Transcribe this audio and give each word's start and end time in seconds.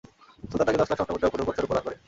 সুলতান 0.49 0.65
তাকে 0.67 0.79
দশ 0.81 0.89
লাখ 0.91 0.97
স্বর্ণমুদ্রা 0.99 1.29
উপঢৌকন 1.29 1.55
স্বরূপ 1.55 1.69
প্রদান 1.69 1.85
করেন। 1.87 1.99